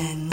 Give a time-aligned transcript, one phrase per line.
[0.00, 0.29] Amen.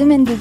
[0.00, 0.32] Semaine de.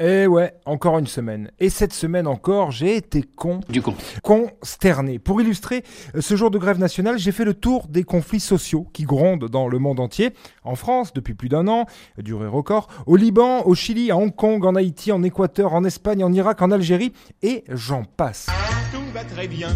[0.00, 1.52] Eh ouais, encore une semaine.
[1.60, 3.60] Et cette semaine encore, j'ai été con.
[3.68, 3.94] Du con.
[4.24, 5.20] Consterné.
[5.20, 5.84] Pour illustrer
[6.16, 9.48] euh, ce jour de grève nationale, j'ai fait le tour des conflits sociaux qui grondent
[9.48, 10.30] dans le monde entier.
[10.64, 11.86] En France, depuis plus d'un an,
[12.18, 12.88] durée record.
[13.06, 16.60] Au Liban, au Chili, à Hong Kong, en Haïti, en Équateur, en Espagne, en Irak,
[16.60, 17.12] en Algérie.
[17.42, 18.46] Et j'en passe.
[18.92, 19.68] Tout va très bien.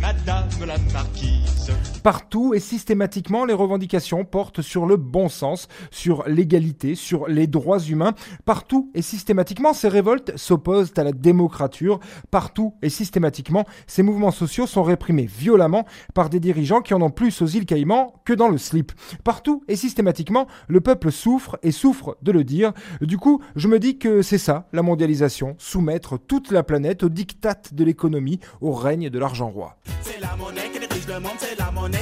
[0.00, 1.72] Madame la marquise.
[2.02, 7.80] Partout et systématiquement, les revendications portent sur le bon sens, sur l'égalité, sur les droits
[7.80, 8.14] humains.
[8.44, 11.98] Partout et systématiquement, ces révoltes s'opposent à la démocrature.
[12.30, 15.84] Partout et systématiquement, ces mouvements sociaux sont réprimés violemment
[16.14, 18.92] par des dirigeants qui en ont plus aux îles Caïmans que dans le slip.
[19.24, 22.72] Partout et systématiquement, le peuple souffre et souffre de le dire.
[23.00, 27.08] Du coup, je me dis que c'est ça, la mondialisation, soumettre toute la planète au
[27.08, 29.76] diktat de l'économie, au règne de l'argent roi.
[30.02, 30.67] C'est la monnaie
[31.08, 31.98] le monde, c'est la monnaie.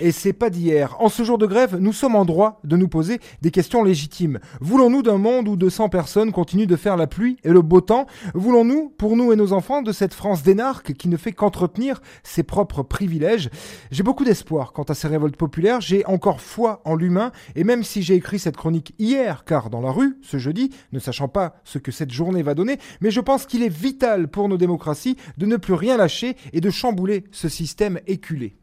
[0.00, 0.96] Et c'est pas d'hier.
[0.98, 4.40] En ce jour de grève, nous sommes en droit de nous poser des questions légitimes.
[4.60, 8.06] Voulons-nous d'un monde où 200 personnes continuent de faire la pluie et le beau temps?
[8.34, 12.42] Voulons-nous, pour nous et nos enfants, de cette France d'énarques qui ne fait qu'entretenir ses
[12.42, 13.50] propres privilèges?
[13.90, 17.84] J'ai beaucoup d'espoir quant à ces révoltes populaires, j'ai encore foi en l'humain, et même
[17.84, 21.56] si j'ai écrit cette chronique hier, car dans la rue, ce jeudi, ne sachant pas
[21.64, 25.16] ce que cette journée va donner, mais je pense qu'il est vital pour nos démocraties
[25.38, 28.56] de ne plus rien lâcher et de chambouler ce système éculé.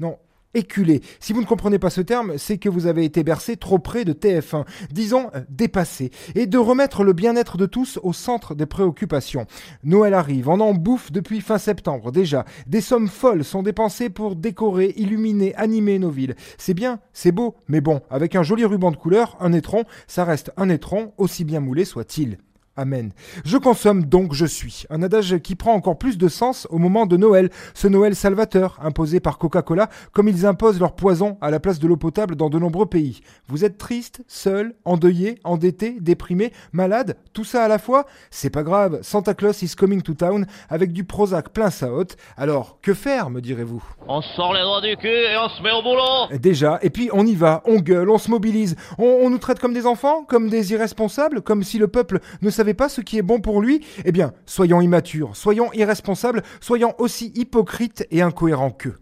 [0.00, 0.18] Non,
[0.54, 1.02] éculé.
[1.20, 4.04] Si vous ne comprenez pas ce terme, c'est que vous avez été bercé trop près
[4.04, 8.66] de TF1, disons euh, dépassé, et de remettre le bien-être de tous au centre des
[8.66, 9.46] préoccupations.
[9.84, 12.44] Noël arrive, on en bouffe depuis fin septembre déjà.
[12.66, 16.34] Des sommes folles sont dépensées pour décorer, illuminer, animer nos villes.
[16.58, 20.24] C'est bien, c'est beau, mais bon, avec un joli ruban de couleur, un étron, ça
[20.24, 22.38] reste un étron, aussi bien moulé soit-il.
[22.78, 23.12] Amen.
[23.44, 24.84] Je consomme donc je suis.
[24.90, 27.48] Un adage qui prend encore plus de sens au moment de Noël.
[27.72, 31.88] Ce Noël salvateur imposé par Coca-Cola comme ils imposent leur poison à la place de
[31.88, 33.20] l'eau potable dans de nombreux pays.
[33.48, 38.04] Vous êtes triste, seul, endeuillé, endetté, déprimé, malade, tout ça à la fois?
[38.30, 42.16] C'est pas grave, Santa Claus is coming to town avec du Prozac plein sa hotte.
[42.36, 43.82] Alors, que faire, me direz-vous?
[44.06, 47.08] On sort les doigts du cul et on se met au boulot Déjà, et puis
[47.14, 50.24] on y va, on gueule, on se mobilise, on, on nous traite comme des enfants,
[50.24, 53.60] comme des irresponsables, comme si le peuple ne savait pas ce qui est bon pour
[53.60, 58.96] lui Eh bien, soyons immatures, soyons irresponsables, soyons aussi hypocrites et incohérents qu'eux.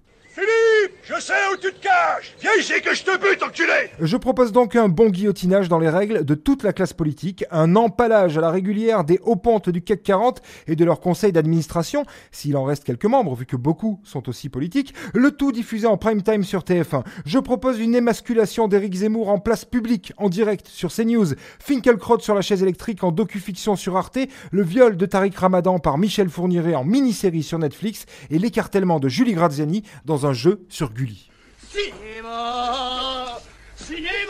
[1.07, 4.53] Je sais où tu te caches Viens ici que je te bute, enculé Je propose
[4.53, 8.41] donc un bon guillotinage dans les règles de toute la classe politique, un empalage à
[8.41, 12.65] la régulière des hauts pontes du CAC 40 et de leur conseil d'administration, s'il en
[12.65, 16.43] reste quelques membres, vu que beaucoup sont aussi politiques, le tout diffusé en prime time
[16.43, 17.05] sur TF1.
[17.27, 22.35] Je propose une émasculation d'Éric Zemmour en place publique, en direct sur CNews, Finkelkraut sur
[22.35, 24.21] la chaise électrique en docu-fiction sur Arte,
[24.53, 29.11] le viol de Tariq Ramadan par Michel Fourniret en mini-série sur Netflix et l'écartèlement de
[29.11, 31.29] Julie Graziani dans un jeu sur Gulli.
[31.71, 33.41] Cinéma
[33.77, 34.24] Cinéma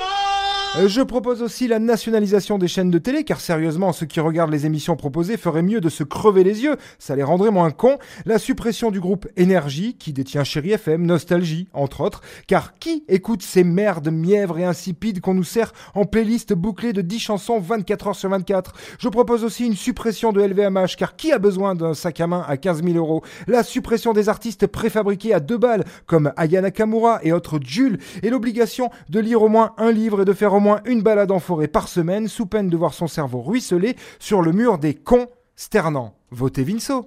[0.77, 4.67] Je propose aussi la nationalisation des chaînes de télé, car sérieusement, ceux qui regardent les
[4.67, 7.97] émissions proposées feraient mieux de se crever les yeux, ça les rendrait moins cons.
[8.27, 13.43] La suppression du groupe Énergie, qui détient Chéri FM, Nostalgie, entre autres, car qui écoute
[13.43, 18.09] ces merdes mièvres et insipides qu'on nous sert en playlist bouclée de 10 chansons 24
[18.09, 21.95] heures sur 24 Je propose aussi une suppression de LVMH, car qui a besoin d'un
[21.95, 23.23] sac à main à 15 000 euros?
[23.47, 28.31] La suppression des artistes préfabriqués à deux balles, comme Aya Nakamura et autres Jules, et
[28.31, 31.41] l'obligation de lire au moins un livre et de faire au moins une balade en
[31.41, 35.29] forêt par semaine, sous peine de voir son cerveau ruisseler sur le mur des cons
[35.57, 36.15] sternants.
[36.31, 37.07] Votez Vinceau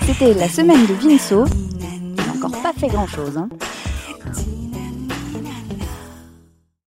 [0.00, 1.44] C'était la semaine de Vinceau.
[1.78, 3.36] Il n'a encore pas fait grand-chose.
[3.36, 3.50] Hein.